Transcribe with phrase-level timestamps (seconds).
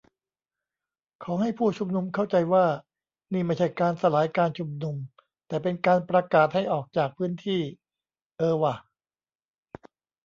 [1.23, 2.65] "ขอให้ผู้ชุมนุมเข้าใจว่า
[3.33, 4.95] นี่ไม่ใช่การสลายการชุมนุม
[5.47, 7.61] แต่เป็นการประกาศให้ออกจากพื้นที่"
[8.37, 8.75] เออว่ะ